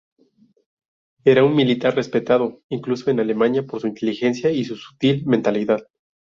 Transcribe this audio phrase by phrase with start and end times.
[1.25, 5.85] Era un militar respetado, incluso en Alemania, por su inteligencia y su sutil mentalidad.